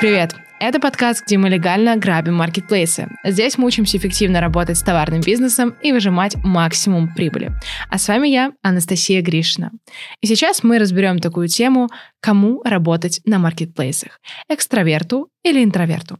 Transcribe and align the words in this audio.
Привет! 0.00 0.34
Это 0.60 0.80
подкаст, 0.80 1.26
где 1.26 1.36
мы 1.36 1.50
легально 1.50 1.94
грабим 1.94 2.36
маркетплейсы. 2.36 3.06
Здесь 3.22 3.58
мы 3.58 3.66
учимся 3.66 3.98
эффективно 3.98 4.40
работать 4.40 4.78
с 4.78 4.82
товарным 4.82 5.20
бизнесом 5.20 5.76
и 5.82 5.92
выжимать 5.92 6.36
максимум 6.36 7.12
прибыли. 7.12 7.52
А 7.90 7.98
с 7.98 8.08
вами 8.08 8.28
я, 8.28 8.52
Анастасия 8.62 9.20
Гришина. 9.20 9.72
И 10.22 10.26
сейчас 10.26 10.62
мы 10.62 10.78
разберем 10.78 11.18
такую 11.18 11.48
тему, 11.48 11.90
кому 12.20 12.62
работать 12.62 13.20
на 13.26 13.38
маркетплейсах– 13.38 14.22
экстраверту 14.48 15.28
или 15.44 15.62
интроверту. 15.62 16.18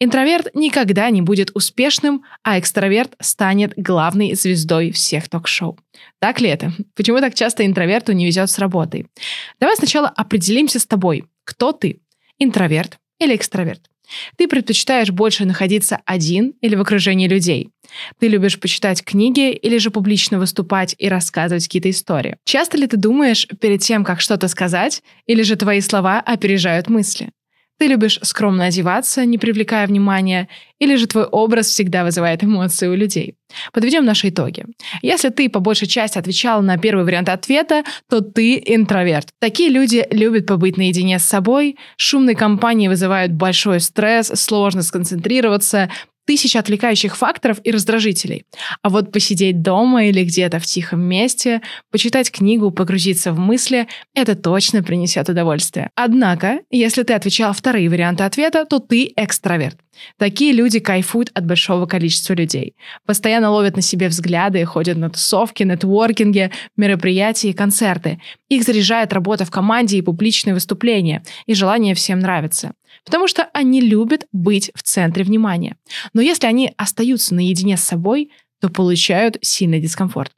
Интроверт 0.00 0.54
никогда 0.54 1.10
не 1.10 1.20
будет 1.20 1.50
успешным, 1.52 2.22
а 2.42 2.58
экстраверт 2.58 3.12
станет 3.20 3.74
главной 3.76 4.36
звездой 4.36 4.90
всех 4.90 5.28
ток-шоу. 5.28 5.78
Так 6.18 6.40
ли 6.40 6.48
это? 6.48 6.72
Почему 6.96 7.20
так 7.20 7.34
часто 7.34 7.66
интроверту 7.66 8.12
не 8.12 8.24
везет 8.24 8.48
с 8.48 8.58
работой? 8.58 9.06
Давай 9.60 9.76
сначала 9.76 10.08
определимся 10.08 10.78
с 10.78 10.86
тобой. 10.86 11.26
Кто 11.44 11.72
ты? 11.72 12.00
Интроверт 12.38 12.98
или 13.18 13.34
экстраверт? 13.34 13.82
Ты 14.36 14.48
предпочитаешь 14.48 15.10
больше 15.10 15.44
находиться 15.44 16.00
один 16.06 16.54
или 16.60 16.74
в 16.74 16.80
окружении 16.80 17.28
людей? 17.28 17.70
Ты 18.18 18.28
любишь 18.28 18.58
почитать 18.58 19.04
книги 19.04 19.52
или 19.52 19.78
же 19.78 19.90
публично 19.90 20.38
выступать 20.38 20.94
и 20.98 21.08
рассказывать 21.08 21.64
какие-то 21.64 21.90
истории? 21.90 22.36
Часто 22.44 22.78
ли 22.78 22.86
ты 22.86 22.96
думаешь 22.96 23.46
перед 23.60 23.80
тем, 23.80 24.04
как 24.04 24.20
что-то 24.20 24.48
сказать, 24.48 25.02
или 25.26 25.42
же 25.42 25.56
твои 25.56 25.80
слова 25.80 26.20
опережают 26.20 26.88
мысли? 26.88 27.30
Ты 27.78 27.86
любишь 27.86 28.18
скромно 28.22 28.64
одеваться, 28.64 29.24
не 29.24 29.38
привлекая 29.38 29.86
внимания, 29.86 30.48
или 30.80 30.96
же 30.96 31.06
твой 31.06 31.24
образ 31.24 31.68
всегда 31.68 32.02
вызывает 32.02 32.42
эмоции 32.42 32.88
у 32.88 32.94
людей? 32.94 33.36
Подведем 33.72 34.04
наши 34.04 34.30
итоги. 34.30 34.66
Если 35.00 35.28
ты 35.28 35.48
по 35.48 35.60
большей 35.60 35.86
части 35.86 36.18
отвечал 36.18 36.60
на 36.60 36.76
первый 36.76 37.04
вариант 37.04 37.28
ответа, 37.28 37.84
то 38.10 38.20
ты 38.20 38.60
интроверт. 38.66 39.28
Такие 39.40 39.70
люди 39.70 40.04
любят 40.10 40.46
побыть 40.46 40.76
наедине 40.76 41.20
с 41.20 41.24
собой, 41.24 41.76
шумные 41.96 42.34
компании 42.34 42.88
вызывают 42.88 43.32
большой 43.32 43.78
стресс, 43.78 44.32
сложно 44.34 44.82
сконцентрироваться, 44.82 45.88
тысяч 46.28 46.56
отвлекающих 46.56 47.16
факторов 47.16 47.58
и 47.64 47.70
раздражителей. 47.70 48.44
А 48.82 48.90
вот 48.90 49.12
посидеть 49.12 49.62
дома 49.62 50.04
или 50.04 50.22
где-то 50.24 50.58
в 50.58 50.66
тихом 50.66 51.00
месте, 51.00 51.62
почитать 51.90 52.30
книгу, 52.30 52.70
погрузиться 52.70 53.32
в 53.32 53.38
мысли– 53.38 53.88
это 54.14 54.34
точно 54.34 54.82
принесет 54.82 55.30
удовольствие. 55.30 55.88
Однако, 55.94 56.60
если 56.70 57.02
ты 57.02 57.14
отвечал 57.14 57.54
вторые 57.54 57.88
варианты 57.88 58.24
ответа, 58.24 58.66
то 58.66 58.78
ты 58.78 59.10
экстраверт. 59.16 59.78
Такие 60.16 60.52
люди 60.52 60.78
кайфуют 60.78 61.30
от 61.34 61.46
большого 61.46 61.86
количества 61.86 62.34
людей. 62.34 62.74
Постоянно 63.06 63.50
ловят 63.50 63.76
на 63.76 63.82
себе 63.82 64.08
взгляды, 64.08 64.64
ходят 64.64 64.96
на 64.96 65.10
тусовки, 65.10 65.62
нетворкинги, 65.62 66.50
мероприятия 66.76 67.50
и 67.50 67.54
концерты. 67.54 68.20
Их 68.48 68.62
заряжает 68.62 69.12
работа 69.12 69.44
в 69.44 69.50
команде 69.50 69.98
и 69.98 70.02
публичные 70.02 70.54
выступления, 70.54 71.22
и 71.46 71.54
желание 71.54 71.94
всем 71.94 72.20
нравиться. 72.20 72.72
Потому 73.04 73.28
что 73.28 73.48
они 73.52 73.80
любят 73.80 74.26
быть 74.32 74.70
в 74.74 74.82
центре 74.82 75.24
внимания. 75.24 75.76
Но 76.12 76.20
если 76.20 76.46
они 76.46 76.72
остаются 76.76 77.34
наедине 77.34 77.76
с 77.76 77.84
собой, 77.84 78.30
то 78.60 78.68
получают 78.68 79.38
сильный 79.40 79.80
дискомфорт. 79.80 80.32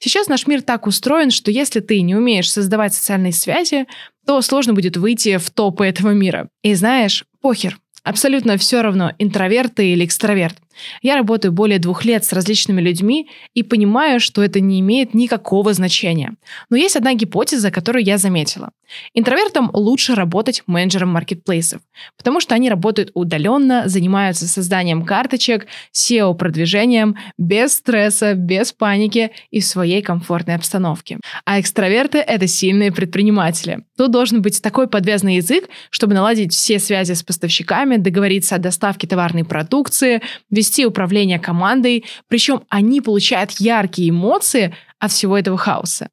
Сейчас 0.00 0.28
наш 0.28 0.46
мир 0.46 0.62
так 0.62 0.86
устроен, 0.86 1.30
что 1.30 1.50
если 1.50 1.80
ты 1.80 2.00
не 2.02 2.14
умеешь 2.14 2.50
создавать 2.50 2.94
социальные 2.94 3.32
связи, 3.32 3.86
то 4.26 4.40
сложно 4.42 4.74
будет 4.74 4.96
выйти 4.96 5.38
в 5.38 5.50
топы 5.50 5.86
этого 5.86 6.10
мира. 6.10 6.48
И 6.62 6.74
знаешь, 6.74 7.24
похер, 7.40 7.78
Абсолютно 8.04 8.56
все 8.56 8.82
равно, 8.82 9.12
интроверт 9.18 9.76
ты 9.76 9.92
или 9.92 10.04
экстраверт. 10.04 10.56
Я 11.02 11.16
работаю 11.16 11.52
более 11.52 11.78
двух 11.78 12.04
лет 12.04 12.24
с 12.24 12.32
различными 12.32 12.80
людьми 12.80 13.28
и 13.54 13.62
понимаю, 13.62 14.20
что 14.20 14.42
это 14.42 14.60
не 14.60 14.80
имеет 14.80 15.14
никакого 15.14 15.72
значения. 15.72 16.34
Но 16.70 16.76
есть 16.76 16.96
одна 16.96 17.14
гипотеза, 17.14 17.70
которую 17.70 18.04
я 18.04 18.18
заметила. 18.18 18.70
Интровертам 19.14 19.70
лучше 19.72 20.14
работать 20.14 20.62
менеджером 20.66 21.10
маркетплейсов, 21.10 21.80
потому 22.16 22.40
что 22.40 22.54
они 22.54 22.68
работают 22.68 23.10
удаленно, 23.14 23.84
занимаются 23.86 24.46
созданием 24.46 25.04
карточек, 25.04 25.66
SEO-продвижением, 25.94 27.16
без 27.38 27.74
стресса, 27.74 28.34
без 28.34 28.72
паники 28.72 29.32
и 29.50 29.60
в 29.60 29.64
своей 29.64 30.02
комфортной 30.02 30.56
обстановке. 30.56 31.18
А 31.44 31.60
экстраверты— 31.60 32.18
это 32.18 32.46
сильные 32.46 32.92
предприниматели. 32.92 33.84
Тут 33.96 34.10
должен 34.10 34.42
быть 34.42 34.60
такой 34.62 34.88
подвязный 34.88 35.36
язык, 35.36 35.68
чтобы 35.90 36.14
наладить 36.14 36.52
все 36.52 36.78
связи 36.78 37.12
с 37.12 37.22
поставщиками, 37.22 37.96
договориться 37.96 38.56
о 38.56 38.58
доставке 38.58 39.06
товарной 39.06 39.44
продукции, 39.44 40.22
вести 40.62 40.86
управление 40.86 41.40
командой, 41.40 42.04
причем 42.28 42.62
они 42.68 43.00
получают 43.00 43.50
яркие 43.58 44.10
эмоции 44.10 44.74
от 45.00 45.10
всего 45.10 45.36
этого 45.36 45.58
хаоса. 45.58 46.08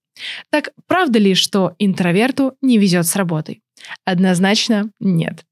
Так 0.50 0.72
правда 0.88 1.20
ли, 1.20 1.36
что 1.36 1.76
интроверту 1.78 2.56
не 2.62 2.80
везет 2.80 3.06
с 3.06 3.16
работой? 3.16 3.62
Однозначно 4.06 4.90
нет. 5.00 5.46